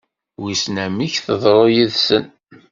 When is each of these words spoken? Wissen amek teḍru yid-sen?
Wissen 0.41 0.77
amek 0.85 1.13
teḍru 1.25 1.63
yid-sen? 1.73 2.25